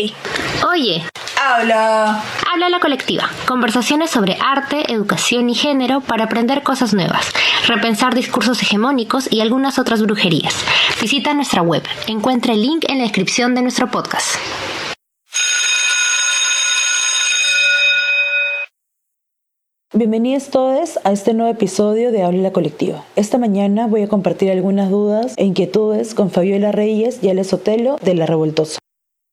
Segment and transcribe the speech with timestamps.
[0.00, 0.14] Hey.
[0.70, 1.02] Oye.
[1.44, 2.22] Habla.
[2.52, 3.28] Habla la colectiva.
[3.48, 7.32] Conversaciones sobre arte, educación y género para aprender cosas nuevas,
[7.66, 10.54] repensar discursos hegemónicos y algunas otras brujerías.
[11.00, 11.82] Visita nuestra web.
[12.06, 14.36] Encuentra el link en la descripción de nuestro podcast.
[19.92, 23.02] Bienvenidos todos a este nuevo episodio de Habla la Colectiva.
[23.16, 27.96] Esta mañana voy a compartir algunas dudas e inquietudes con Fabiola Reyes y Ale Sotelo
[28.00, 28.78] de La Revoltosa.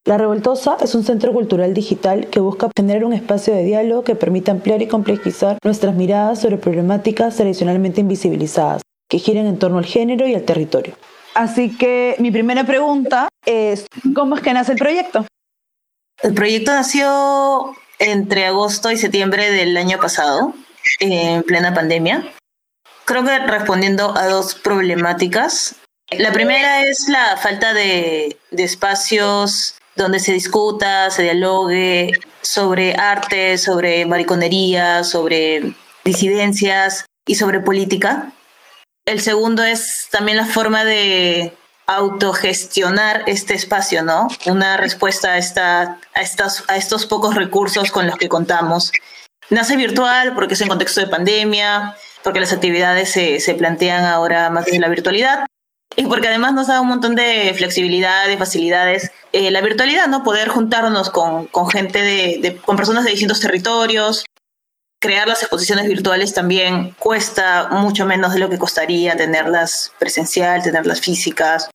[0.06, 4.14] La Revoltosa es un centro cultural digital que busca generar un espacio de diálogo que
[4.14, 9.86] permita ampliar y complejizar nuestras miradas sobre problemáticas tradicionalmente invisibilizadas, que giran en torno al
[9.86, 10.96] género y al territorio.
[11.34, 15.26] Así que mi primera pregunta es, ¿cómo es que nace el proyecto?
[16.22, 20.54] El proyecto nació entre agosto y septiembre del año pasado,
[21.00, 22.32] en plena pandemia.
[23.06, 25.78] Creo que respondiendo a dos problemáticas.
[26.12, 33.58] La primera es la falta de, de espacios donde se discuta, se dialogue sobre arte,
[33.58, 38.32] sobre mariconería, sobre disidencias y sobre política.
[39.06, 41.56] El segundo es también la forma de
[41.88, 44.28] autogestionar este espacio, ¿no?
[44.48, 48.92] Una respuesta a, esta, a, estas, a estos pocos recursos con los que contamos.
[49.50, 54.50] Nace virtual porque es en contexto de pandemia, porque las actividades se, se plantean ahora
[54.50, 55.46] más desde la virtualidad
[55.96, 59.12] y porque además nos da un montón de flexibilidad, de facilidades.
[59.32, 60.24] Eh, la virtualidad, ¿no?
[60.24, 64.26] Poder juntarnos con, gente de, de, con personas de distintos territorios,
[65.00, 71.00] crear las exposiciones virtuales también cuesta mucho menos de lo que costaría tenerlas presencial, tenerlas
[71.00, 71.70] físicas.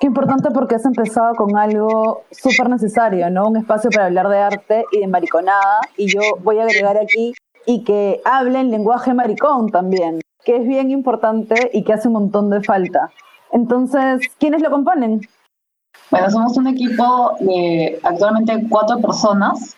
[0.00, 3.48] Qué importante porque has empezado con algo súper necesario, ¿no?
[3.48, 5.78] Un espacio para hablar de arte y de mariconada.
[5.96, 7.32] Y yo voy a agregar aquí
[7.66, 12.50] y que hablen lenguaje maricón también, que es bien importante y que hace un montón
[12.50, 13.10] de falta.
[13.52, 15.20] Entonces, ¿quiénes lo componen?
[16.10, 19.76] Bueno, somos un equipo de actualmente cuatro personas.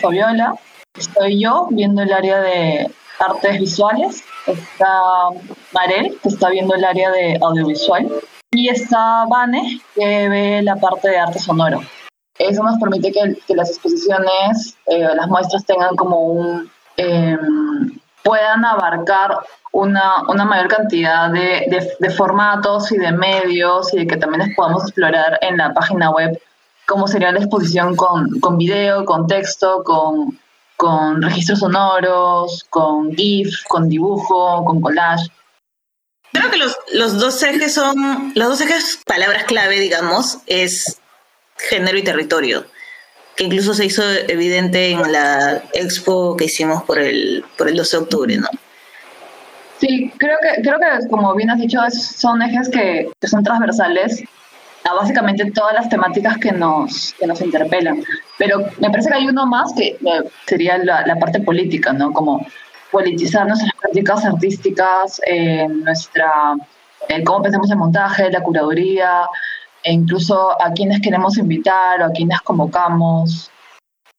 [0.00, 0.54] Fabiola,
[0.98, 5.00] estoy yo viendo el área de artes visuales, está
[5.72, 8.10] Marel, que está viendo el área de audiovisual,
[8.50, 11.80] y está Vane, que ve la parte de arte sonoro.
[12.38, 16.70] Eso nos permite que, las exposiciones, eh, las muestras tengan como un...
[16.96, 17.38] Eh,
[18.22, 19.38] puedan abarcar
[19.72, 24.56] una, una mayor cantidad de, de, formatos y de medios y de que también les
[24.56, 26.38] podamos explorar en la página web
[26.86, 30.38] cómo sería la exposición con, con video, con texto, con,
[30.76, 35.28] con registros sonoros, con GIF, con dibujo, con collage.
[36.32, 40.98] Creo que los, los dos ejes son, los dos ejes, palabras clave, digamos, es
[41.56, 42.64] género y territorio,
[43.36, 47.96] que incluso se hizo evidente en la expo que hicimos por el, por el 12
[47.96, 48.48] de octubre, ¿no?
[49.78, 54.22] Sí, creo que, creo que como bien has dicho, son ejes que, que son transversales
[54.84, 58.02] a básicamente todas las temáticas que nos, que nos interpelan.
[58.38, 59.96] Pero me parece que hay uno más que
[60.46, 62.12] sería la, la parte política, ¿no?
[62.12, 62.46] Como
[62.92, 66.54] politizar nuestras prácticas artísticas, eh, nuestra,
[67.08, 69.26] eh, cómo pensamos el montaje, la curaduría,
[69.82, 73.50] e incluso a quienes queremos invitar o a quienes convocamos.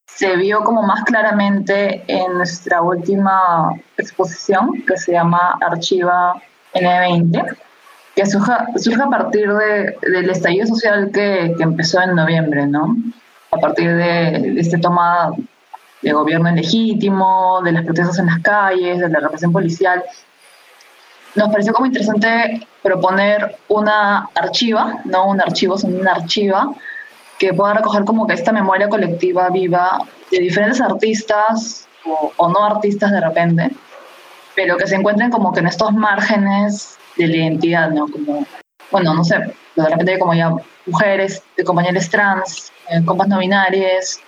[0.06, 6.36] Se vio como más claramente en nuestra última exposición que se llama Archiva
[6.74, 7.58] N20,
[8.16, 12.96] que surge, surge a partir de, del estallido social que, que, empezó en noviembre, ¿no?
[13.52, 15.32] A partir de, de esta toma
[16.04, 20.04] de gobierno ilegítimo, de las protestas en las calles, de la represión policial.
[21.36, 26.72] Nos pareció como interesante proponer una archiva, no un archivo, sino una archiva,
[27.40, 30.00] que pueda recoger como que esta memoria colectiva viva
[30.30, 31.88] de diferentes artistas
[32.38, 33.72] o, no artistas de repente,
[34.56, 38.08] pero que se encuentren como que en estos márgenes de la identidad, ¿no?
[38.08, 38.46] Como,
[38.92, 39.38] bueno, no sé,
[39.76, 40.54] de repente como ya
[40.86, 44.20] mujeres, de compañeros trans, eh, compas no binarias,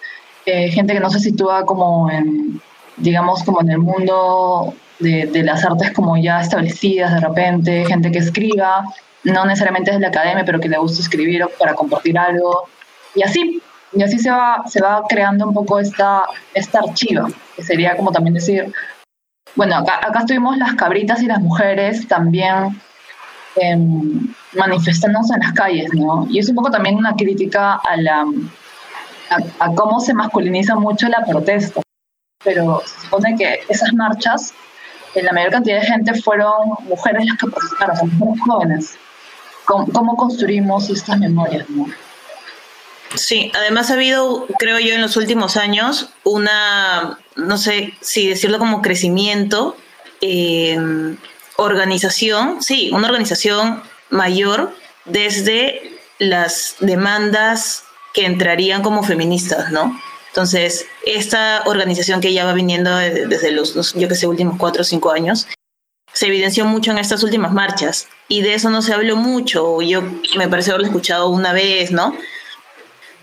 [0.46, 2.62] eh, gente que no se sitúa como en,
[2.98, 8.20] digamos, como en el mundo de, las artes como ya establecidas de repente, gente que
[8.20, 8.84] escriba,
[9.24, 12.68] no necesariamente desde la academia, pero que le gusta escribir para compartir algo,
[13.16, 13.62] y así,
[13.94, 18.12] y así se va, se va creando un poco esta, esta archiva, que sería como
[18.12, 18.74] también decir,
[19.56, 22.80] bueno, acá, acá estuvimos las cabritas y las mujeres también
[23.56, 23.78] eh,
[24.53, 26.28] manifestándose en las calles, ¿no?
[26.30, 28.26] Y es un poco también una crítica a la
[29.30, 31.82] a, a, cómo se masculiniza mucho la protesta.
[32.44, 34.53] Pero se supone que esas marchas,
[35.23, 36.53] la mayor cantidad de gente fueron
[36.84, 38.97] mujeres las que son mujeres jóvenes.
[39.66, 41.66] ¿Cómo, construimos estas memorias?
[43.16, 48.59] Sí, además ha habido, creo yo, en los últimos años una, no sé si decirlo
[48.59, 49.76] como crecimiento,
[50.22, 50.78] eh,
[51.56, 54.76] organización, sí, una organización mayor
[55.06, 57.84] desde las demandas
[58.14, 60.00] que entrarían como feministas, ¿no?
[60.35, 64.84] Entonces, esta organización que ya va viniendo desde los, yo que sé, últimos cuatro o
[64.84, 65.47] cinco años,
[66.11, 69.82] se evidenció mucho en estas últimas marchas y de eso no se habló mucho.
[69.82, 70.02] Yo
[70.35, 72.17] me parece haberlo escuchado una vez, ¿no?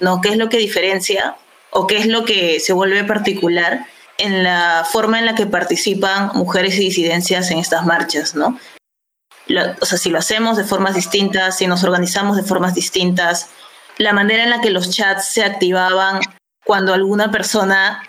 [0.01, 0.23] ¿No?
[0.23, 1.37] ¿Qué es lo que diferencia
[1.71, 3.85] o qué es lo que se vuelve particular
[4.17, 8.59] en la forma en la que participan mujeres y disidencias en estas marchas, ¿no?
[9.81, 13.51] o sea, si lo hacemos de formas distintas, si nos organizamos de formas distintas,
[13.99, 16.21] la manera en la que los chats se activaban
[16.65, 18.03] cuando alguna persona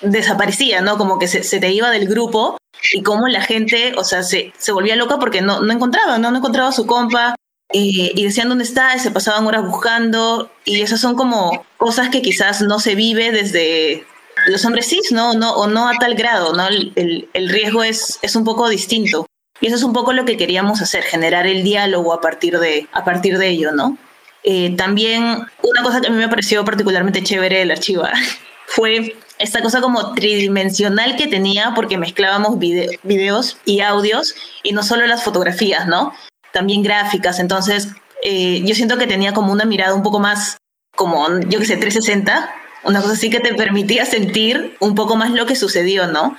[0.00, 0.98] desaparecía, ¿no?
[0.98, 2.58] Como que se, te iba del grupo
[2.92, 6.30] y como la gente, o sea, se, se volvía loca porque no, no encontraba, ¿no?
[6.30, 7.34] No encontraba a su compa
[7.72, 12.08] y, y decían dónde está y se pasaban horas buscando y esas son como cosas
[12.08, 14.04] que quizás no se vive desde
[14.46, 15.34] los hombres cis, ¿no?
[15.34, 16.66] no o no a tal grado, ¿no?
[16.66, 19.26] El, el, riesgo es, es un poco distinto.
[19.60, 22.88] Y eso es un poco lo que queríamos hacer, generar el diálogo a partir de,
[22.92, 23.96] a partir de ello, ¿no?
[24.44, 28.02] Eh, también una cosa que a mí me pareció particularmente chévere del archivo
[28.66, 35.06] fue esta cosa como tridimensional que tenía porque mezclábamos videos y audios y no solo
[35.06, 36.12] las fotografías, ¿no?
[36.52, 37.38] También gráficas.
[37.38, 37.88] Entonces,
[38.22, 40.58] eh, yo siento que tenía como una mirada un poco más
[40.94, 42.54] como, yo qué sé, 360,
[42.84, 46.38] una cosa así que te permitía sentir un poco más lo que sucedió, ¿no?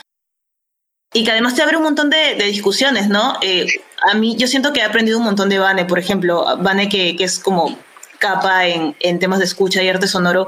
[1.14, 3.38] Y que además te abre un montón de, discusiones, ¿no?
[3.42, 3.68] Eh,
[4.10, 7.16] a mí, yo siento que he aprendido un montón de Vane, por ejemplo, Vane que,
[7.16, 7.78] que es como
[8.24, 10.48] capa en, en temas de escucha y arte sonoro,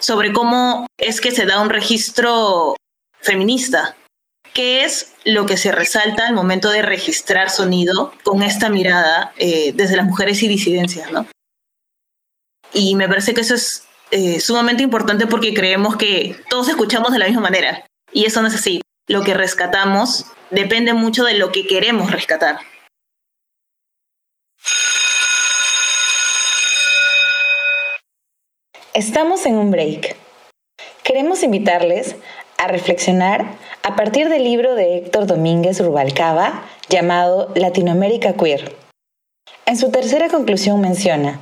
[0.00, 2.76] sobre cómo es que se da un registro
[3.20, 3.96] feminista,
[4.52, 9.72] qué es lo que se resalta al momento de registrar sonido con esta mirada eh,
[9.74, 11.26] desde las mujeres y disidencias, ¿no?
[12.72, 17.20] Y me parece que eso es eh, sumamente importante porque creemos que todos escuchamos de
[17.20, 18.82] la misma manera y eso no es así.
[19.06, 22.58] Lo que rescatamos depende mucho de lo que queremos rescatar.
[28.98, 30.16] Estamos en un break.
[31.04, 32.16] Queremos invitarles
[32.56, 33.46] a reflexionar
[33.84, 38.74] a partir del libro de Héctor Domínguez Rubalcaba llamado Latinoamérica Queer.
[39.66, 41.38] En su tercera conclusión menciona,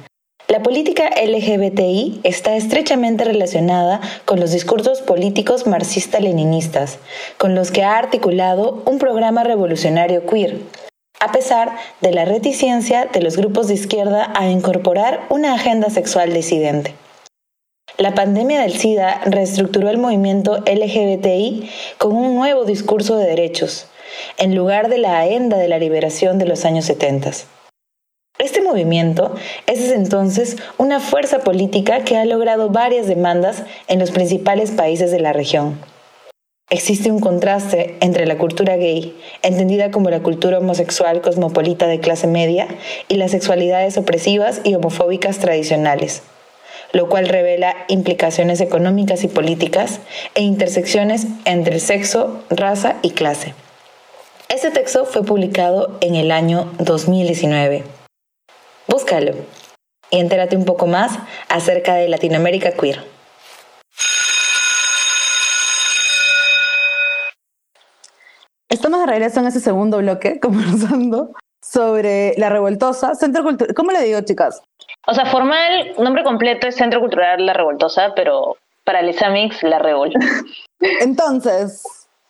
[0.49, 6.99] la política LGBTI está estrechamente relacionada con los discursos políticos marxista-leninistas,
[7.39, 10.59] con los que ha articulado un programa revolucionario queer,
[11.21, 16.35] a pesar de la reticencia de los grupos de izquierda a incorporar una agenda sexual
[16.35, 16.93] disidente.
[17.99, 23.87] La pandemia del SIDA reestructuró el movimiento LGBTI con un nuevo discurso de derechos,
[24.37, 27.31] en lugar de la agenda de la liberación de los años 70.
[28.39, 29.35] Este movimiento
[29.67, 35.11] es desde entonces una fuerza política que ha logrado varias demandas en los principales países
[35.11, 35.81] de la región.
[36.69, 42.27] Existe un contraste entre la cultura gay, entendida como la cultura homosexual cosmopolita de clase
[42.27, 42.69] media,
[43.09, 46.23] y las sexualidades opresivas y homofóbicas tradicionales,
[46.93, 50.01] lo cual revela implicaciones económicas y políticas
[50.35, 53.55] e intersecciones entre sexo, raza y clase.
[54.49, 57.85] Este texto fue publicado en el año 2019.
[58.87, 59.35] Búscalo
[60.11, 61.19] y entérate un poco más
[61.49, 63.05] acerca de Latinoamérica Queer.
[68.69, 73.75] Estamos de regreso en ese segundo bloque conversando sobre la revoltosa Centro Cultural.
[73.75, 74.63] ¿Cómo le digo, chicas?
[75.07, 79.79] O sea, formal, nombre completo es Centro Cultural La Revoltosa, pero para el Examix, La
[79.79, 80.13] Revol.
[81.01, 81.83] Entonces,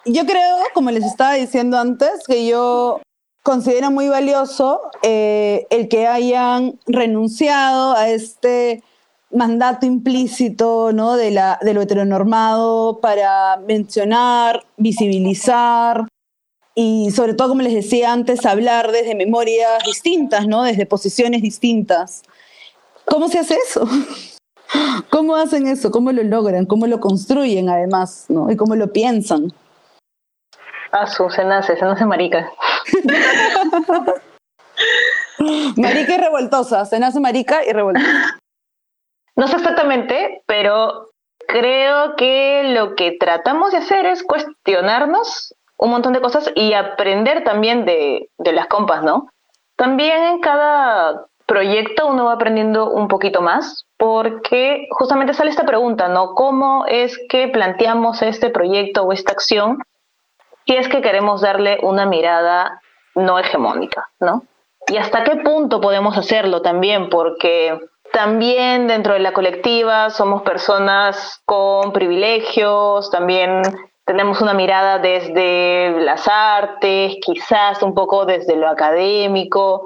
[0.05, 3.01] yo creo, como les estaba diciendo antes, que yo
[3.43, 8.83] considero muy valioso eh, el que hayan renunciado a este
[9.31, 11.17] mandato implícito ¿no?
[11.17, 16.07] de, la, de lo heteronormado para mencionar, visibilizar,
[16.79, 20.63] y sobre todo, como les decía antes, hablar desde memorias distintas, ¿no?
[20.63, 22.23] Desde posiciones distintas.
[23.07, 23.89] ¿Cómo se hace eso?
[25.11, 25.91] ¿Cómo hacen eso?
[25.91, 26.67] ¿Cómo lo logran?
[26.67, 28.27] ¿Cómo lo construyen además?
[28.29, 28.51] ¿no?
[28.51, 29.53] ¿Y cómo lo piensan?
[30.93, 32.51] Ah, su, se nace, se nace marica.
[35.77, 38.39] marica y revoltosa, se nace marica y revoltosa.
[39.37, 41.11] No sé exactamente, pero
[41.47, 47.45] creo que lo que tratamos de hacer es cuestionarnos un montón de cosas y aprender
[47.45, 49.29] también de, de las compas, ¿no?
[49.77, 56.09] También en cada proyecto uno va aprendiendo un poquito más porque justamente sale esta pregunta,
[56.09, 56.35] ¿no?
[56.35, 59.79] ¿Cómo es que planteamos este proyecto o esta acción
[60.67, 62.81] si es que queremos darle una mirada
[63.15, 64.43] no hegemónica, ¿no?
[64.89, 67.79] Y hasta qué punto podemos hacerlo también, porque
[68.13, 73.63] también dentro de la colectiva somos personas con privilegios, también
[74.05, 79.83] tenemos una mirada desde las artes, quizás un poco desde lo académico,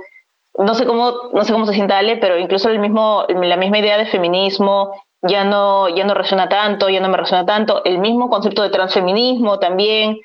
[0.58, 3.78] no sé cómo, no sé cómo se sienta Ale, pero incluso el mismo, la misma
[3.78, 4.92] idea de feminismo
[5.22, 7.84] ya no, ya no resuena tanto, ya no me resuena tanto.
[7.84, 10.18] El mismo concepto de transfeminismo también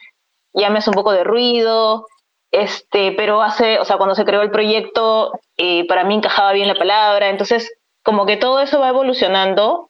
[0.53, 2.07] ya me hace un poco de ruido.
[2.51, 6.67] Este, pero hace, o sea, cuando se creó el proyecto, eh, para mí encajaba bien
[6.67, 7.29] la palabra.
[7.29, 9.89] Entonces, como que todo eso va evolucionando.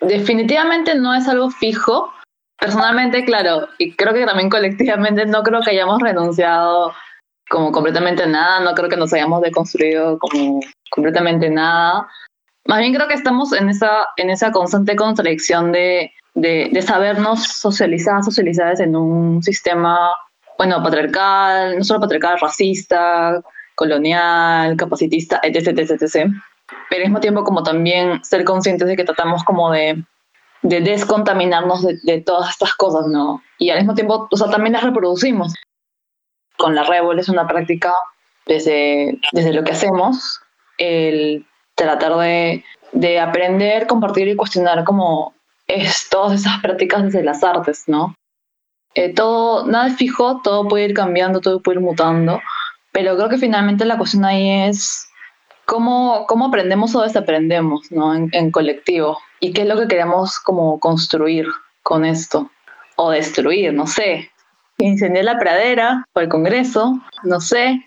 [0.00, 2.12] Definitivamente no es algo fijo.
[2.58, 6.92] Personalmente, claro, y creo que también colectivamente no creo que hayamos renunciado
[7.48, 10.60] como completamente nada, no creo que nos hayamos deconstruido como
[10.90, 12.08] completamente nada.
[12.66, 17.42] Más bien creo que estamos en esa, en esa constante contradicción de, de, de sabernos
[17.44, 20.10] socializadas, socializadas en un sistema,
[20.56, 23.42] bueno, patriarcal, no solo patriarcal, racista,
[23.74, 26.30] colonial, capacitista, etc, etc, etc.
[26.88, 30.02] Pero al mismo tiempo como también ser conscientes de que tratamos como de,
[30.62, 33.42] de descontaminarnos de, de, todas estas cosas, ¿no?
[33.58, 35.52] Y al mismo tiempo, o sea, también las reproducimos
[36.56, 37.92] con la Revol es una práctica
[38.46, 40.40] desde, desde lo que hacemos,
[40.78, 45.34] el tratar de, de aprender, compartir y cuestionar como
[45.66, 48.14] es todas esas prácticas desde las artes, ¿no?
[48.94, 52.40] Eh, todo, nada es fijo, todo puede ir cambiando, todo puede ir mutando,
[52.92, 55.08] pero creo que finalmente la cuestión ahí es
[55.64, 58.14] cómo, cómo aprendemos o desaprendemos, ¿no?
[58.14, 61.48] En, en colectivo, y qué es lo que queremos como construir
[61.82, 62.50] con esto,
[62.96, 64.30] o destruir, no sé,
[64.78, 67.84] incendiar la pradera o el Congreso, no sé.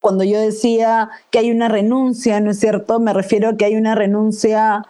[0.00, 3.00] Cuando yo decía que hay una renuncia, ¿no es cierto?
[3.00, 4.82] Me refiero a que hay una renuncia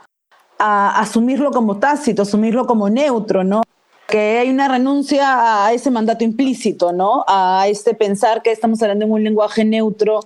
[0.58, 3.62] a asumirlo como tácito, asumirlo como neutro, ¿no?
[4.08, 7.24] Que hay una renuncia a ese mandato implícito, ¿no?
[7.28, 10.20] A este pensar que estamos hablando en un lenguaje neutro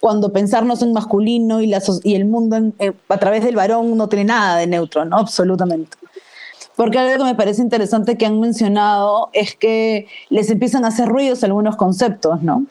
[0.00, 4.08] cuando pensarnos en masculino y, la, y el mundo eh, a través del varón no
[4.08, 5.16] tiene nada de neutro, ¿no?
[5.16, 5.96] Absolutamente.
[6.76, 11.08] Porque algo que me parece interesante que han mencionado es que les empiezan a hacer
[11.08, 12.66] ruidos algunos conceptos, ¿no?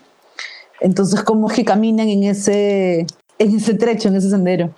[0.82, 3.06] Entonces, ¿cómo es que caminan en ese,
[3.40, 4.70] en ese trecho, en ese sendero?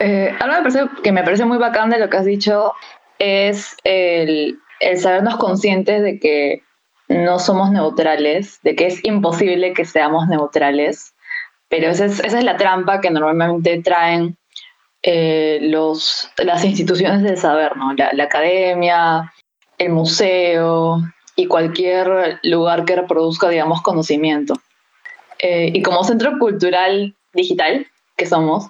[0.00, 2.72] Eh, algo me parece, que me parece muy bacán de lo que has dicho
[3.20, 6.62] es el, el sabernos conscientes de que
[7.08, 11.14] no somos neutrales, de que es imposible que seamos neutrales,
[11.68, 14.36] pero esa es, esa es la trampa que normalmente traen
[15.02, 17.92] eh, los, las instituciones del saber, ¿no?
[17.94, 19.32] La, academia,
[19.78, 21.00] el museo
[21.34, 24.54] y cualquier lugar que reproduzca, digamos, conocimiento.
[25.40, 28.68] Eh, y como centro cultural digital que somos,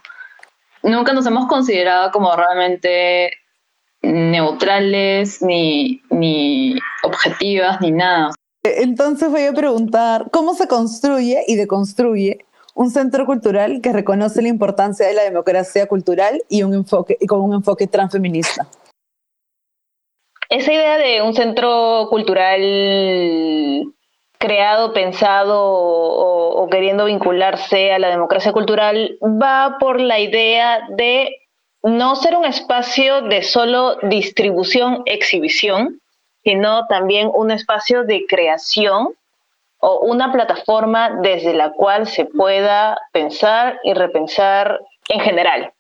[0.82, 3.30] nunca nos hemos considerado como realmente
[4.00, 8.30] neutrales, ni, ni objetivas, ni nada.
[8.64, 12.38] Entonces voy a preguntar, ¿cómo se construye y deconstruye
[12.74, 17.26] un centro cultural que reconoce la importancia de la democracia cultural y, un enfoque, y
[17.26, 18.66] con un enfoque transfeminista.
[20.48, 22.60] Esa idea de un centro cultural
[24.38, 31.36] creado, pensado o, o, queriendo vincularse a la democracia cultural va por la idea de
[31.82, 36.00] no ser un espacio de solo distribución, exhibición,
[36.44, 39.14] sino también un espacio de creación
[39.84, 45.72] o una plataforma desde la cual se pueda pensar y repensar en general.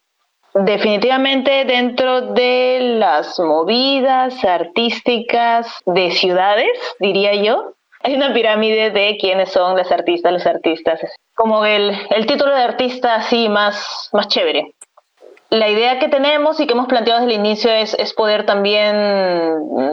[0.54, 9.52] Definitivamente dentro de las movidas artísticas de ciudades, diría yo, hay una pirámide de quiénes
[9.52, 11.00] son las artistas, los artistas,
[11.34, 14.74] como el, el título de artista así más, más chévere
[15.52, 18.94] la idea que tenemos y que hemos planteado desde el inicio es, es, poder también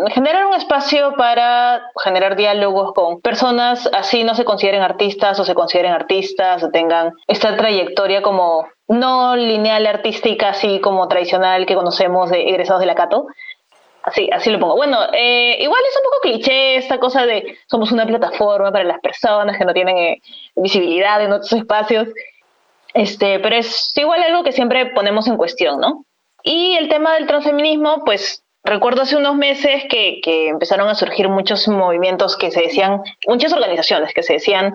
[0.07, 5.55] generar un espacio para generar diálogos con personas así no se consideren artistas o se
[5.55, 12.29] consideren artistas o tengan esta trayectoria como no lineal artística así como tradicional que conocemos
[12.29, 13.27] de egresados de la Cato.
[14.03, 14.77] Así, así lo pongo.
[14.77, 19.01] Bueno, eh, igual es un poco cliché esta cosa de somos una plataforma para las
[19.01, 20.21] personas que no tienen eh,
[20.55, 22.07] visibilidad en otros espacios.
[22.93, 26.05] Este, pero es igual algo que siempre ponemos en cuestión, ¿no?
[26.43, 31.29] Y el tema del transfeminismo, pues recuerdo hace unos meses que, que empezaron a surgir
[31.29, 34.73] muchos movimientos que se decían, muchas organizaciones que se decían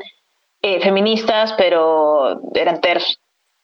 [0.62, 3.04] eh, feministas, pero eran TERF,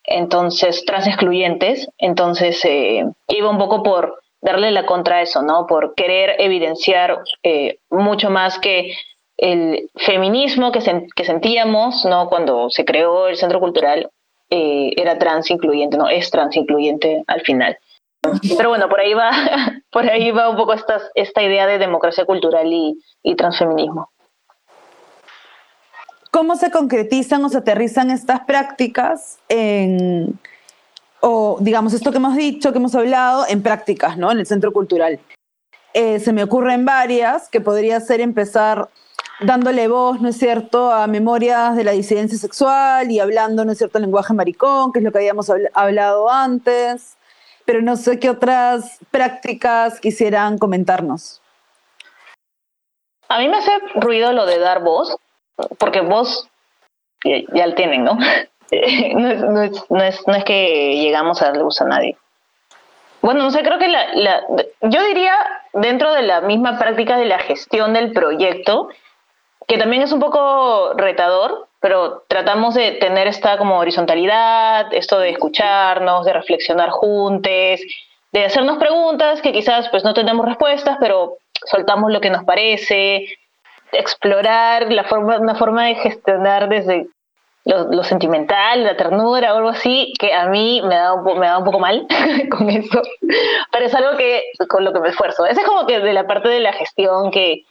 [0.04, 5.66] entonces trans excluyentes, entonces eh, iba un poco por darle la contra a eso, ¿no?
[5.66, 8.94] Por querer evidenciar eh, mucho más que
[9.36, 12.28] el feminismo que, sen que sentíamos, ¿no?
[12.28, 14.10] Cuando se creó el Centro Cultural
[14.50, 17.78] eh, era trans incluyente, no es trans incluyente al final.
[18.56, 19.30] Pero bueno, por ahí va,
[19.90, 24.10] por ahí va un poco esta, esta idea de democracia cultural y, transfeminismo.
[26.30, 30.38] ¿Cómo se concretizan o se aterrizan estas prácticas en,
[31.20, 34.30] o digamos, esto que hemos dicho, que hemos hablado, en prácticas, ¿no?
[34.30, 35.18] En el centro cultural.
[35.92, 38.88] Eh, se me ocurren varias, que podría ser empezar
[39.40, 43.78] dándole voz, ¿no es cierto?, a memorias de la disidencia sexual y hablando, ¿no es
[43.78, 47.16] cierto?, lenguaje maricón, que es lo que habíamos hablado antes,
[47.64, 51.40] pero no sé qué otras prácticas quisieran comentarnos.
[53.28, 55.16] A mí me hace ruido lo de dar voz,
[55.78, 56.48] porque voz
[57.24, 58.14] ya, lo tienen, ¿no?
[58.74, 60.02] no, es, no,
[60.34, 62.16] es, que llegamos a darle voz a nadie.
[63.22, 64.42] Bueno, no sé, creo que la,
[64.80, 65.34] yo diría
[65.74, 68.88] dentro de la misma práctica de la gestión del proyecto,
[69.70, 75.30] que también es un poco retador, pero tratamos de tener esta como horizontalidad, esto de
[75.30, 77.80] escucharnos, de reflexionar juntos,
[78.32, 81.36] de hacernos preguntas que quizás pues no tenemos respuestas, pero
[81.66, 83.28] soltamos lo que nos parece,
[83.92, 87.06] explorar la forma, una forma de gestionar desde
[87.64, 91.64] lo, sentimental, la ternura algo así, que a mí me da un, me da un
[91.64, 92.08] poco mal
[92.50, 93.02] con eso,
[93.70, 95.46] pero es algo que con lo que me esfuerzo.
[95.46, 97.62] Esa es como que de la parte de la gestión que...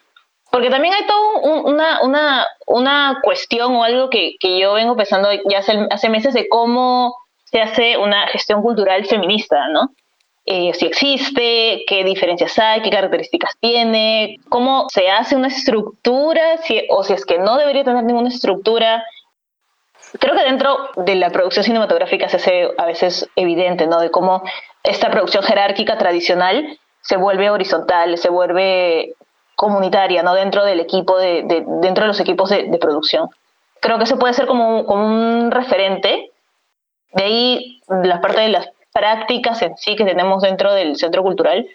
[0.52, 5.30] Porque también hay toda una, una, una cuestión o algo que, que yo vengo pensando
[5.50, 7.16] ya hace, hace meses de cómo
[7.46, 9.92] se hace una gestión cultural feminista, ¿no?
[10.46, 16.82] Eh, si existe, qué diferencias hay, qué características tiene, cómo se hace una estructura, si,
[16.90, 19.04] o si es que no debería tener ninguna estructura,
[20.20, 24.00] creo que dentro de la producción cinematográfica se hace a veces evidente, ¿no?
[24.00, 24.42] De cómo
[24.84, 29.14] esta producción jerárquica tradicional se vuelve horizontal, se vuelve
[29.60, 30.34] comunitaria, ¿no?
[30.36, 31.44] Dentro del equipo, de,
[31.82, 33.28] dentro de los equipos de, producción.
[33.82, 36.32] Creo que eso puede ser como, como un referente.
[37.12, 41.68] De ahí la parte de las prácticas en sí que tenemos dentro del centro cultural.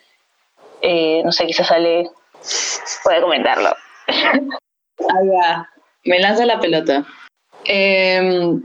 [0.80, 2.10] Eh, no sé, quizás sale,
[3.04, 3.76] puede comentarlo.
[4.08, 5.68] Ahí va,
[6.04, 7.04] me lanza la pelota.
[7.66, 8.60] Eh,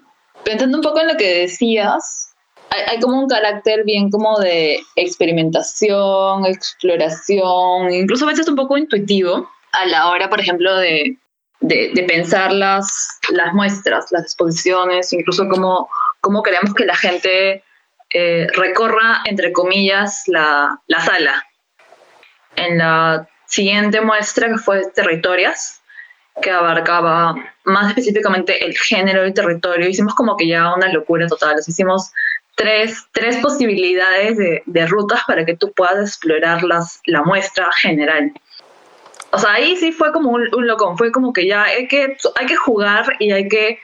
[0.46, 2.29] pensando un poco en lo que decías,
[2.72, 9.50] hay, como un carácter bien como de experimentación, exploración, incluso a veces un poco intuitivo
[9.72, 11.18] a la hora, por ejemplo, de,
[11.62, 15.90] de, pensar las, las muestras, las exposiciones, incluso cómo,
[16.22, 17.64] cómo queremos que la gente
[18.12, 21.46] eh, recorra, entre comillas, la, la sala.
[22.56, 25.82] En la siguiente muestra, que fue Territorias,
[26.42, 29.88] que abarcaba más específicamente el género y territorio.
[29.88, 31.56] Hicimos como que ya una locura total.
[31.66, 32.12] hicimos
[32.60, 38.34] tres, tres posibilidades de, de, rutas para que tú puedas explorar las, la muestra general.
[39.32, 40.98] O sea, ahí sí fue como un, un locón.
[40.98, 43.80] Fue como que ya hay que, hay que jugar y hay que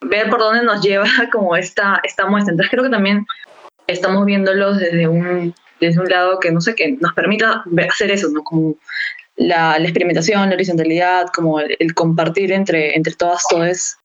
[0.00, 2.52] ver por dónde nos lleva como esta, esta muestra.
[2.52, 3.26] Entonces creo que también
[3.88, 8.28] estamos viéndolo desde un, desde un lado que, no sé, que nos permita hacer eso,
[8.28, 8.44] ¿no?
[8.44, 8.76] Como
[9.34, 13.96] la, experimentación, la horizontalidad, como el, compartir entre, entre todas, todos.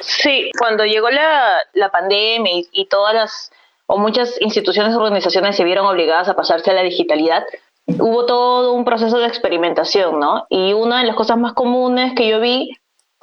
[0.00, 3.50] Sí, cuando llegó la, la pandemia y, todas las,
[3.86, 7.44] o muchas instituciones o organizaciones se vieron obligadas a pasarse a la digitalidad,
[7.86, 10.46] hubo todo un proceso de experimentación, ¿no?
[10.48, 12.76] Y una de las cosas más comunes que yo vi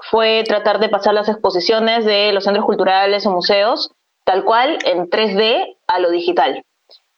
[0.10, 3.92] fue tratar de pasar las exposiciones de los centros culturales o museos
[4.26, 6.64] tal cual en 3D a lo digital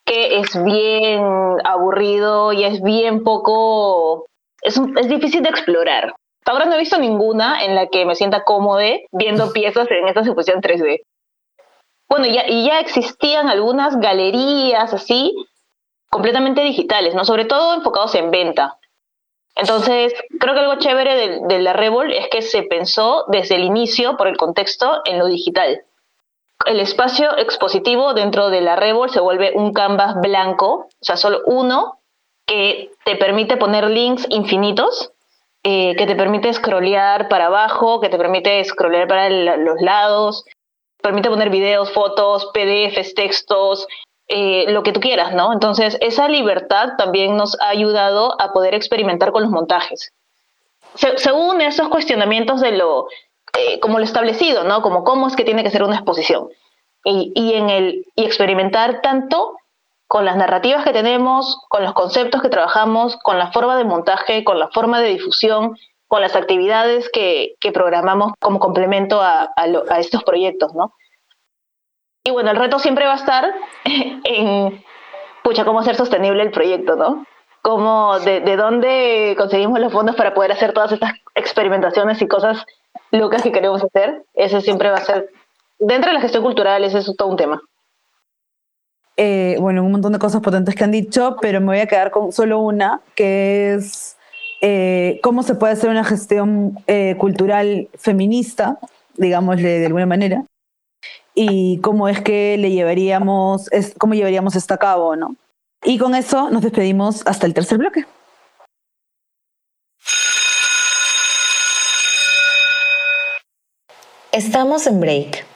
[0.06, 1.24] que es bien
[1.64, 4.26] aburrido y es bien poco,
[4.62, 6.16] es, es difícil de explorar.
[6.46, 8.80] Hasta ahora no he visto ninguna en la que me sienta cómodo
[9.12, 11.02] viendo piezas en esta exposición 3D.
[12.08, 15.34] Bueno, ya, y ya existían algunas galerías así,
[16.12, 17.26] completamente digitales, ¿no?
[17.26, 18.78] Sobre todo enfocados en venta.
[19.56, 23.64] Entonces, creo que algo chévere de, de la Revol es que se pensó desde el
[23.64, 25.84] inicio, por el contexto, en lo digital
[26.66, 31.42] el espacio expositivo dentro de la Revol se vuelve un canvas blanco, o sea, solo
[31.46, 32.00] uno,
[32.48, 35.12] que te permite poner links infinitos,
[35.68, 40.46] eh, que te permite scrollear para abajo, que te permite scrollear para los lados,
[41.02, 43.88] permite poner videos, fotos, PDFs, textos,
[44.28, 45.52] eh, lo que tú quieras, ¿no?
[45.52, 50.14] Entonces, esa libertad también nos ha ayudado a poder experimentar con los montajes.
[50.94, 53.08] según esos cuestionamientos de lo
[53.58, 54.84] eh, como lo establecido, ¿no?
[54.84, 56.48] Como cómo es que tiene que ser una exposición.
[57.04, 59.58] Y, y, en el, y experimentar tanto
[60.08, 64.44] con las narrativas que tenemos, con los conceptos que trabajamos, con la forma de montaje,
[64.44, 70.00] con la forma de difusión, con las actividades que, que programamos como complemento a, a,
[70.00, 70.94] estos proyectos, ¿no?
[72.24, 74.84] Y bueno, el reto siempre va a estar en,
[75.44, 77.26] pucha, cómo hacer sostenible el proyecto, ¿no?
[77.62, 82.64] Cómo, de, de dónde conseguimos los fondos para poder hacer todas estas experimentaciones y cosas
[83.10, 85.30] locas que queremos hacer, ese siempre va a ser,
[85.80, 87.62] dentro de la gestión cultural, ese es todo un tema
[89.18, 92.12] eh, bueno, un montón de cosas potentes que han dicho, pero me voy a quedar
[92.12, 94.18] con solo una, que es
[94.62, 98.78] eh, cómo se puede hacer una gestión eh, cultural feminista,
[99.16, 100.44] digámosle de alguna manera,
[101.34, 105.36] y cómo es que le llevaríamos, es, cómo llevaríamos esto a cabo, ¿no?
[105.84, 108.06] Y con eso nos despedimos hasta el tercer bloque.
[114.32, 115.55] Estamos en break.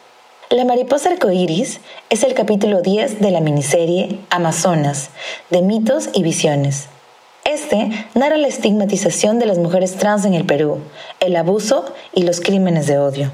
[0.51, 5.11] La mariposa arcoíris es el capítulo 10 de la miniserie Amazonas,
[5.51, 6.87] de mitos y visiones.
[7.45, 10.79] Este narra la estigmatización de las mujeres trans en el Perú,
[11.19, 13.31] el abuso y los crímenes de odio.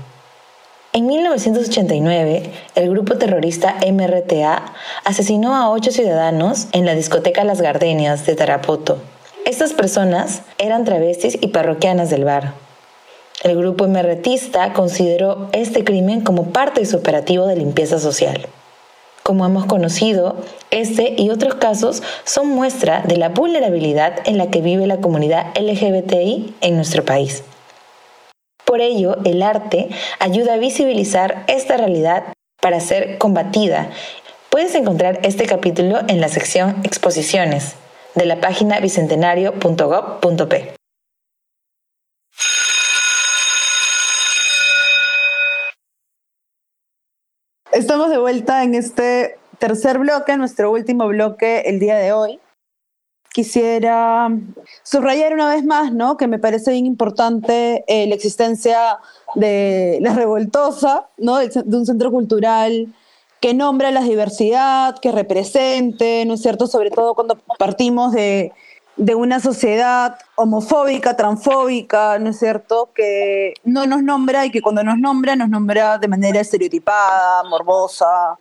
[0.91, 4.73] En 1989, el grupo terrorista MRTA
[5.05, 8.97] asesinó a ocho ciudadanos en la discoteca Las Gardenias de Tarapoto.
[9.45, 12.64] Estas personas eran travestis y parroquianas del bar.
[13.43, 18.47] El grupo emerretista consideró este crimen como parte de su operativo de limpieza social.
[19.23, 20.35] Como hemos conocido,
[20.71, 25.47] este y otros casos son muestra de la vulnerabilidad en la que vive la comunidad
[25.59, 27.43] LGBTI en nuestro país.
[28.65, 33.89] Por ello, el arte ayuda a visibilizar esta realidad para ser combatida.
[34.49, 37.75] Puedes encontrar este capítulo en la sección Exposiciones
[38.15, 40.75] de la página bicentenario.gov.p.
[47.75, 52.39] Estamos de vuelta en este tercer bloque, nuestro último bloque el día de hoy.
[53.33, 54.29] Quisiera
[54.81, 56.15] subrayar una vez más, ¿no?
[56.15, 58.99] Que me parece bien importante eh, la existencia
[59.35, 61.35] de la Revoltosa, ¿no?
[61.35, 62.95] De, un centro cultural
[63.41, 66.67] que nombra la diversidad, que represente, ¿no es cierto?
[66.67, 68.53] Sobre todo cuando partimos de,
[68.97, 74.83] de una sociedad homofóbica, transfóbica, ¿no es cierto?, que no nos nombra y que cuando
[74.83, 78.37] nos nombra, nos nombra de manera estereotipada, morbosa.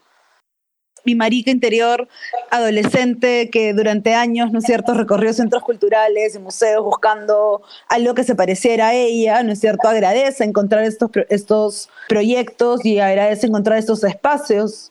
[1.06, 2.08] Mi marica interior,
[2.50, 8.24] adolescente, que durante años, ¿no es cierto?, recorrió centros culturales y museos buscando algo que
[8.24, 13.78] se pareciera a ella, ¿no es cierto?, agradece encontrar estos, estos proyectos y agradece encontrar
[13.78, 14.90] estos espacios.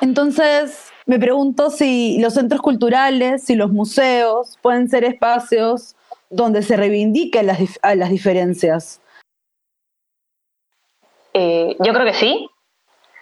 [0.00, 5.96] Entonces, me pregunto si los centros culturales, si los museos pueden ser espacios
[6.28, 9.00] donde se reivindiquen las, las diferencias.
[11.34, 12.48] Eh, yo creo que sí.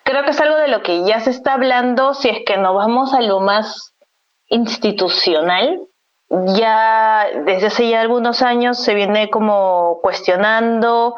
[0.04, 2.74] Creo que es algo de lo que ya se está hablando si es que nos
[2.74, 3.94] vamos a lo más
[4.48, 5.80] institucional.
[6.56, 11.14] Ya desde hace ya algunos años se viene como cuestionando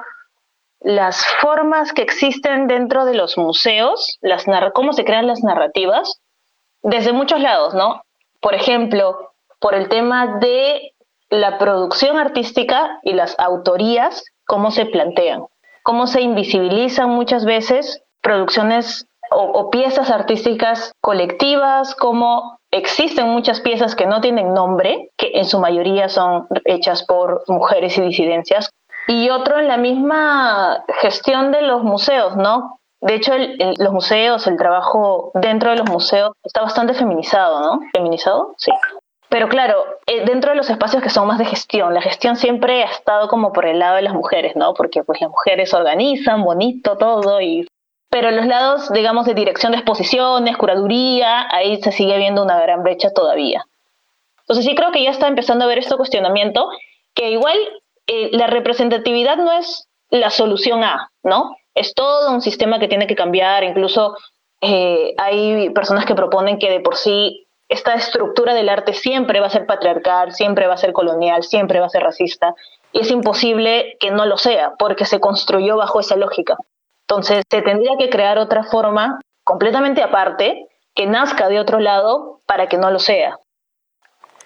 [0.81, 6.20] las formas que existen dentro de los museos, las cómo se crean las narrativas,
[6.83, 8.03] desde muchos lados, ¿no?
[8.41, 10.93] Por ejemplo, por el tema de
[11.29, 15.47] la producción artística y las autorías, cómo se plantean,
[15.83, 23.95] cómo se invisibilizan muchas veces producciones o, o piezas artísticas colectivas, cómo existen muchas piezas
[23.95, 28.71] que no tienen nombre, que en su mayoría son hechas por mujeres y disidencias,
[29.07, 32.80] y otro en la misma gestión de los museos, ¿no?
[33.01, 33.33] De hecho,
[33.79, 37.81] los museos, el trabajo dentro de los museos está bastante feminizado, ¿no?
[37.95, 38.55] ¿Feminizado?
[38.59, 38.73] Sí.
[39.31, 42.83] Pero claro, eh, dentro de los espacios que son más de gestión, la gestión siempre
[42.83, 44.75] ha estado como por el lado de las mujeres, ¿no?
[44.75, 47.67] Porque pues las mujeres organizan bonito todo y...
[48.11, 52.83] Pero los lados, digamos, de dirección de exposiciones, curaduría, ahí se sigue viendo una gran
[52.83, 53.65] brecha todavía.
[54.41, 56.69] Entonces sí creo que ya está empezando a haber este cuestionamiento,
[57.15, 57.57] que igual
[58.09, 61.55] eh, la representatividad no es la solución A, ¿no?
[61.75, 64.17] Es todo un sistema que tiene que cambiar, incluso
[64.61, 69.47] eh, hay personas que proponen que de por sí esta estructura del arte siempre va
[69.47, 72.55] a ser patriarcal, siempre va a ser colonial, siempre va a ser racista,
[72.93, 76.57] y es imposible que no lo sea, porque se construyó bajo esa lógica.
[77.03, 82.69] Entonces, se tendría que crear otra forma completamente aparte, que nazca de otro lado para
[82.69, 83.39] que no lo sea.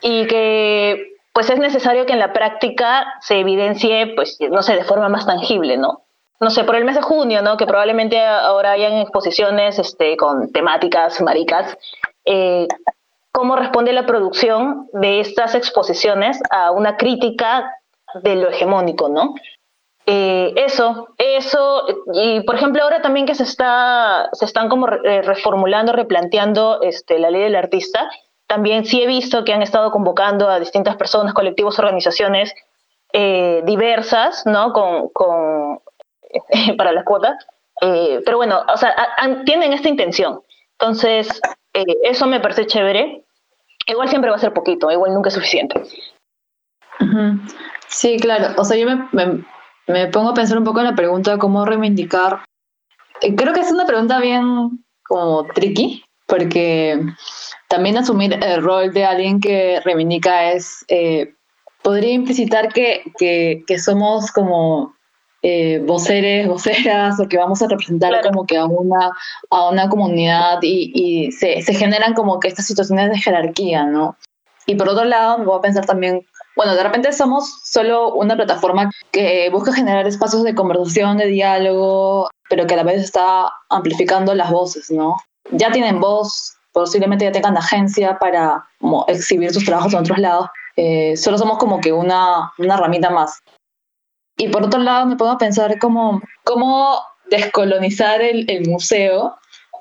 [0.02, 4.84] Y que pues es necesario que en la práctica se evidencie, pues, no sé, de
[4.84, 6.03] forma más tangible, ¿no?
[6.40, 7.56] No sé, por el mes de junio, ¿no?
[7.56, 11.76] Que probablemente ahora hayan exposiciones este, con temáticas maricas.
[12.24, 12.66] Eh,
[13.32, 17.72] ¿Cómo responde la producción de estas exposiciones a una crítica
[18.22, 19.34] de lo hegemónico, ¿no?
[20.06, 25.22] Eh, eso, eso, y por ejemplo ahora también que se está, se están como eh,
[25.22, 28.10] reformulando, replanteando este, la ley del artista,
[28.46, 32.52] también sí he visto que han estado convocando a distintas personas, colectivos, organizaciones
[33.64, 34.72] diversas, ¿no?
[34.72, 35.78] Con,
[36.76, 37.46] para las cuotas.
[37.80, 38.94] Eh, pero bueno, o sea,
[39.44, 40.40] tienen esta intención.
[40.78, 41.40] Entonces,
[41.72, 43.24] eh, eso me parece chévere.
[43.86, 45.82] Igual siempre va a ser poquito, igual nunca es suficiente.
[47.88, 48.54] Sí, claro.
[48.56, 49.44] O sea, yo me,
[49.86, 52.44] me, pongo a pensar un poco en la pregunta de cómo reivindicar.
[53.20, 56.98] Eh, creo que es una pregunta bien como tricky, porque
[57.68, 60.86] también asumir el rol de alguien que reivindica es,
[61.82, 64.93] podría implicitar que, que, que somos como
[65.46, 69.12] eh, voceres, voceras, o que vamos a representar como que a una,
[69.50, 74.16] a una comunidad y, y se, se, generan como que estas situaciones de jerarquía, ¿no?
[74.66, 76.24] Y por otro lado, me voy a pensar también
[76.56, 82.30] bueno, de repente somos solo una plataforma que busca generar espacios de conversación, de diálogo,
[82.48, 85.16] pero que a la vez está amplificando las voces, ¿no?
[85.50, 88.64] Ya tienen voz, posiblemente ya tengan agencia para
[89.08, 90.48] exhibir sus trabajos en otros lados.
[90.76, 93.40] Eh, solo somos como que una, una ramita más.
[94.36, 96.98] Y por otro lado, me pongo a pensar cómo, cómo
[97.30, 99.36] descolonizar el, el museo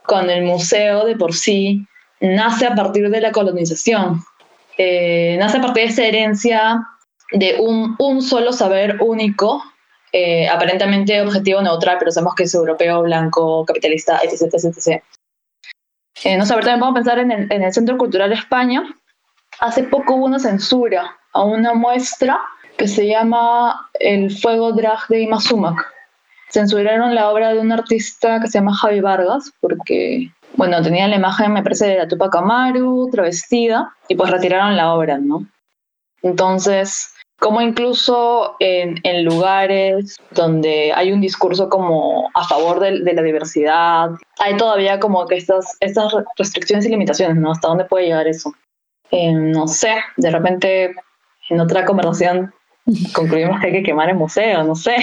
[0.06, 1.88] cuando el museo de por sí
[2.20, 4.24] nace a partir de la colonización.
[4.78, 6.88] Eh, nace a partir de esa herencia
[7.32, 9.64] de un, un solo saber único,
[10.12, 14.54] eh, aparentemente objetivo neutral, pero sabemos que es europeo, blanco, capitalista, etc.
[14.54, 15.04] etc,
[16.24, 18.84] Eh, no sé, también vamos a pensar en el, en el Centro Cultural España.
[19.60, 22.40] Hace poco hubo una censura a una muestra
[22.78, 25.92] que se llama El Fuego Drag de Imazumac.
[26.50, 31.16] Censuraron la obra de un artista que se llama Javi Vargas porque bueno, tenían la
[31.16, 35.46] imagen, me parece, de la Tupac Amaru, travestida, y pues retiraron la obra, ¿no?
[36.22, 43.14] Entonces, como incluso en, en lugares donde hay un discurso como a favor de, de,
[43.14, 47.52] la diversidad, hay todavía como que estas, estas restricciones y limitaciones, ¿no?
[47.52, 48.54] ¿Hasta dónde puede llegar eso?
[49.12, 50.96] Eh, no sé, de repente
[51.50, 52.54] en otra conversación
[53.14, 54.96] concluimos que hay que quemar el museo, no sé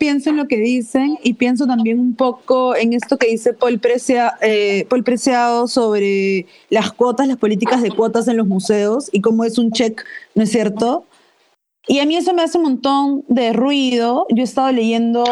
[0.00, 4.86] pienso en lo que dicen y pienso también un poco en esto que dice eh,
[4.88, 9.58] Paul Preciado sobre las cuotas, las políticas de cuotas en los museos y cómo es
[9.58, 10.02] un check,
[10.34, 11.04] ¿no es cierto?
[11.86, 14.26] Y a mí eso me hace un montón de ruido.
[14.30, 15.22] Yo he estado leyendo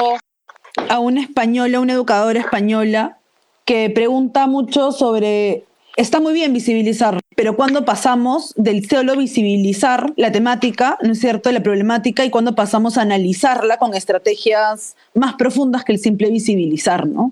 [0.91, 3.19] a una española, una educadora española,
[3.65, 5.65] que pregunta mucho sobre
[5.97, 11.53] está muy bien visibilizar, pero cuando pasamos del solo visibilizar la temática, ¿no es cierto?,
[11.53, 17.07] la problemática, y cuando pasamos a analizarla con estrategias más profundas que el simple visibilizar,
[17.07, 17.31] ¿no?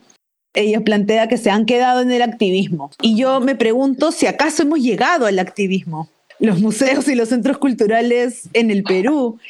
[0.55, 2.93] Ella plantea que se han quedado en el activismo.
[3.03, 7.59] Y yo me pregunto si acaso hemos llegado al activismo, los museos y los centros
[7.59, 9.41] culturales en el Perú.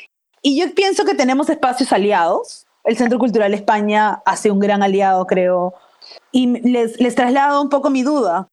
[0.41, 2.65] Y yo pienso que tenemos espacios aliados.
[2.85, 5.75] El Centro Cultural España hace un gran aliado, creo.
[6.33, 8.49] Y les, les traslado un poco mi duda.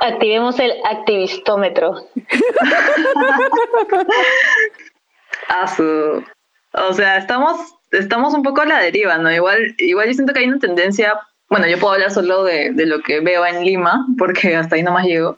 [0.00, 2.06] Activemos el activistómetro.
[6.74, 9.30] O sea, estamos, estamos un poco a la deriva, ¿no?
[9.30, 12.86] Igual, igual yo siento que hay una tendencia, bueno, yo puedo hablar solo de, de
[12.86, 15.36] lo que veo en Lima, porque hasta ahí nomás llego.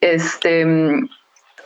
[0.00, 0.66] Este,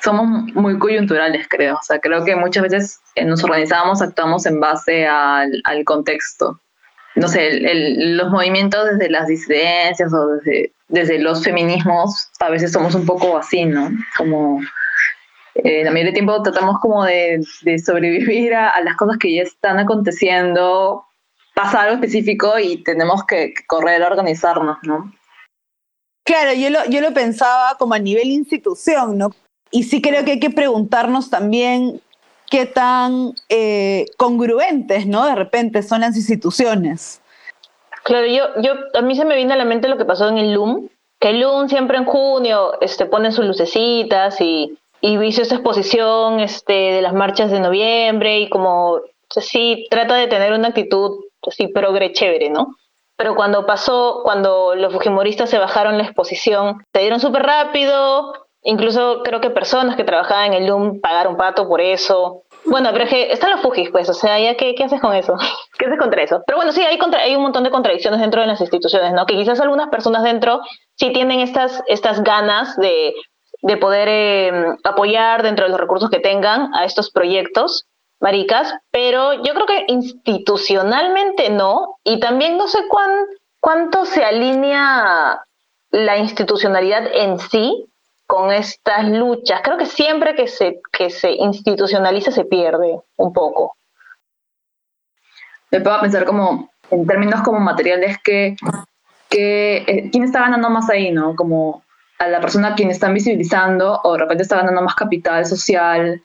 [0.02, 1.76] somos muy coyunturales, creo.
[1.76, 6.60] O sea, creo que muchas veces eh, nos organizamos, actuamos en base al, al contexto.
[7.16, 12.72] No sé, el, los movimientos desde las disidencias o desde desde los feminismos a veces
[12.72, 13.90] somos un poco así, ¿no?
[14.16, 14.60] Como
[15.54, 17.42] eh, la mayoría del tiempo tratamos como de,
[17.84, 21.04] sobrevivir a, las cosas que ya están aconteciendo,
[21.54, 25.12] pasa algo específico y tenemos que, que correr a organizarnos, ¿no?
[26.24, 29.30] Claro, yo lo, yo lo pensaba como a nivel institución, ¿no?
[29.70, 32.00] Y sí creo que hay que preguntarnos también
[32.50, 35.24] qué tan eh, congruentes, ¿no?
[35.24, 37.19] De repente son las instituciones.
[38.10, 40.36] Claro, yo, yo, a mí se me viene a la mente lo que pasó en
[40.36, 40.88] el LUM,
[41.20, 46.40] que el LUM siempre en junio este, pone sus lucecitas y, y hizo esta exposición
[46.40, 51.68] este, de las marchas de noviembre y como, sí, trata de tener una actitud así
[51.68, 52.74] progre chévere, ¿no?
[53.14, 58.32] Pero cuando pasó, cuando los fujimoristas se bajaron la exposición, se dieron súper rápido,
[58.64, 62.42] incluso creo que personas que trabajaban en el LUM pagaron pato por eso.
[62.70, 65.12] Bueno, pero es que están los fujis, pues, o sea, ¿ya qué, qué haces con
[65.12, 65.34] eso?
[65.78, 66.40] ¿Qué haces contra eso?
[66.46, 69.26] Pero bueno, sí, hay, contra, hay un montón de contradicciones dentro de las instituciones, ¿no?
[69.26, 70.60] Que quizás algunas personas dentro
[70.94, 73.14] sí tienen estas, estas ganas de,
[73.62, 77.86] de poder eh, apoyar dentro de los recursos que tengan a estos proyectos,
[78.20, 83.10] maricas, pero yo creo que institucionalmente no, y también no sé cuán,
[83.58, 85.40] cuánto se alinea
[85.90, 87.89] la institucionalidad en sí
[88.30, 89.60] con estas luchas.
[89.64, 93.76] Creo que siempre que se, que se institucionaliza se pierde un poco.
[95.72, 98.54] Me puedo pensar como en términos como materiales que,
[99.28, 101.34] que eh, quién está ganando más ahí, ¿no?
[101.34, 101.82] Como
[102.20, 106.22] a la persona a quien están visibilizando o de repente está ganando más capital social,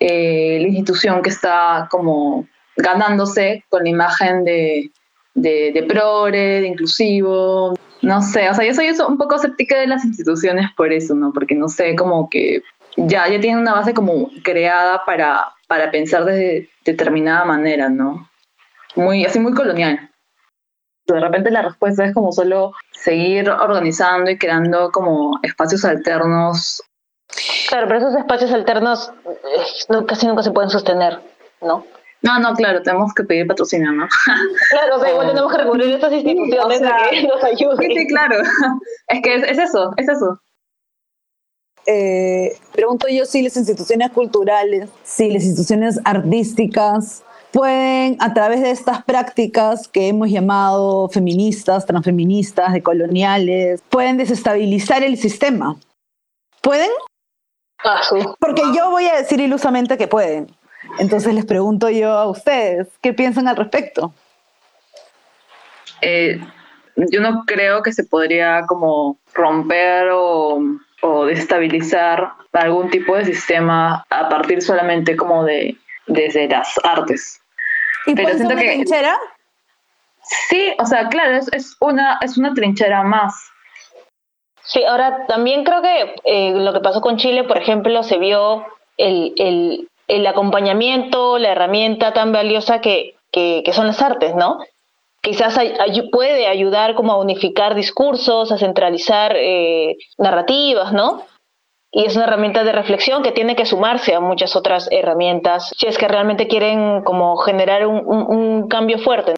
[0.00, 4.90] eh, la institución que está como ganándose con la imagen de,
[5.32, 10.04] de, de de inclusivo, no sé, o sea, yo soy un poco escéptica de las
[10.04, 11.32] instituciones por eso, ¿no?
[11.32, 12.62] Porque no sé, como que
[12.96, 18.28] ya, ya tienen una base como creada para, para pensar de determinada manera, ¿no?
[18.96, 20.10] Muy, así muy colonial.
[21.06, 26.82] De repente la respuesta es como solo seguir organizando y creando como espacios alternos.
[27.68, 31.20] Claro, pero esos espacios alternos eh, casi nunca se pueden sostener,
[31.60, 31.84] ¿no?
[32.22, 34.08] No, no, claro, tenemos que pedir patrocinio, ¿no?
[34.70, 37.90] Claro, o sea, igual tenemos que recurrir a estas instituciones o sea, que nos ayuden.
[37.90, 38.36] Sí, sí, claro.
[39.08, 40.40] Es que es, es, eso, es eso.
[41.86, 48.70] eh, pregunto yo si las instituciones culturales, si las instituciones artísticas pueden, a través de
[48.70, 55.76] estas prácticas que hemos llamado feministas, transfeministas, decoloniales, pueden desestabilizar el sistema.
[56.62, 56.90] ¿Pueden?
[57.84, 58.16] Ah, sí.
[58.40, 60.48] Porque yo voy a decir ilusamente que pueden.
[60.98, 64.12] Entonces les pregunto yo a ustedes, ¿qué piensan al respecto?
[66.00, 66.40] Eh,
[66.96, 70.60] yo no creo que se podría como romper o,
[71.02, 77.40] o desestabilizar algún tipo de sistema a partir solamente como de desde las artes.
[78.06, 79.16] ¿Y Pero siento una que- trinchera?
[80.50, 83.34] Sí, o sea, claro, es, es una, es una trinchera más.
[84.62, 88.66] Sí, ahora también creo que eh, lo que pasó con Chile, por ejemplo, se vio
[88.98, 94.58] el, el, el acompañamiento, la herramienta tan valiosa que, que, son las artes, ¿no?
[95.20, 95.58] Quizás
[96.10, 101.22] puede ayudar como a unificar discursos, a centralizar eh, narrativas, ¿no?
[101.90, 105.86] Y es una herramienta de reflexión que tiene que sumarse a muchas otras herramientas si
[105.86, 109.34] es que realmente quieren como generar un, un- un cambio fuerte.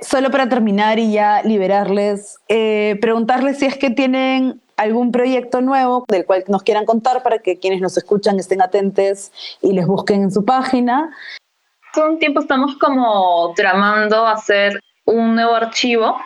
[0.00, 6.04] Solo para terminar y ya liberarles, eh, preguntarles si es que tienen algún proyecto nuevo
[6.08, 10.22] del cual nos quieran contar para que quienes nos escuchan estén atentos y les busquen
[10.22, 11.14] en su página.
[11.92, 16.16] Hace un tiempo estamos como tramando hacer un nuevo archivo,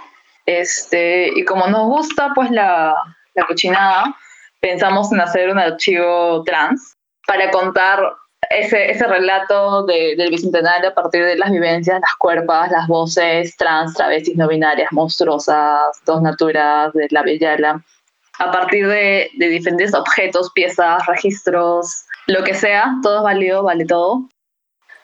[0.47, 2.95] este, y como nos gusta pues la,
[3.35, 4.15] la cochinada,
[4.61, 8.01] pensamos en hacer un archivo trans para contar
[8.51, 13.57] ese, ese relato de- del bicentenario a partir de las vivencias, las cuerpas, las voces
[13.57, 17.83] trans, travestis, no binarias, monstruosas, dos naturas, de la Bellala,
[18.38, 24.29] a partir de, diferentes objetos, piezas, registros, lo que sea, todo es válido, vale todo.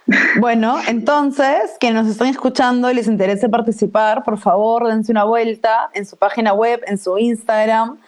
[0.41, 5.91] Bueno, entonces, que nos están escuchando y les interese participar, por favor, dense una vuelta
[5.93, 8.01] en su página web, en su Instagram.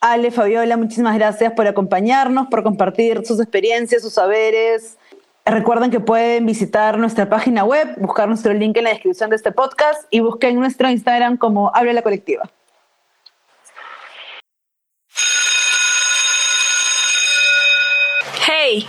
[0.00, 4.98] Ale, Fabiola, muchísimas gracias por acompañarnos, por compartir sus experiencias, sus saberes.
[5.44, 9.52] Recuerden que pueden visitar nuestra página web, buscar nuestro link en la descripción de este
[9.52, 12.50] podcast y busquen nuestro Instagram como Habla la Colectiva.
[18.44, 18.86] Hey.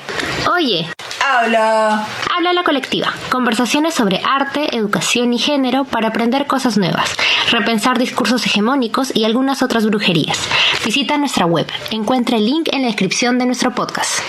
[0.57, 0.87] Oye,
[1.23, 2.07] Habla.
[2.35, 3.13] Habla la colectiva.
[3.29, 7.15] Conversaciones sobre arte, educación y género para aprender cosas nuevas,
[7.51, 10.39] repensar discursos hegemónicos y algunas otras brujerías.
[10.83, 11.67] Visita nuestra web.
[11.91, 14.19] Encuentra el link en la descripción de nuestro podcast.